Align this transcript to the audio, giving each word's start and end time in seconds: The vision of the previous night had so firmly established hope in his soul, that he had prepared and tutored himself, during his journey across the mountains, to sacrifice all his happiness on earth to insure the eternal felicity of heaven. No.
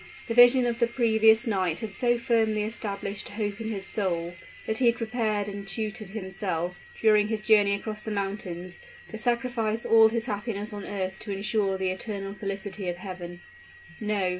The 0.27 0.33
vision 0.33 0.65
of 0.65 0.79
the 0.79 0.87
previous 0.87 1.45
night 1.45 1.81
had 1.81 1.93
so 1.93 2.17
firmly 2.17 2.63
established 2.63 3.29
hope 3.29 3.61
in 3.61 3.69
his 3.69 3.85
soul, 3.85 4.33
that 4.65 4.79
he 4.79 4.87
had 4.87 4.95
prepared 4.95 5.47
and 5.47 5.67
tutored 5.67 6.09
himself, 6.09 6.75
during 6.99 7.27
his 7.27 7.43
journey 7.43 7.73
across 7.75 8.01
the 8.01 8.09
mountains, 8.09 8.79
to 9.09 9.17
sacrifice 9.19 9.85
all 9.85 10.09
his 10.09 10.25
happiness 10.25 10.73
on 10.73 10.85
earth 10.85 11.19
to 11.19 11.31
insure 11.31 11.77
the 11.77 11.91
eternal 11.91 12.33
felicity 12.33 12.89
of 12.89 12.95
heaven. 12.97 13.41
No. 13.99 14.29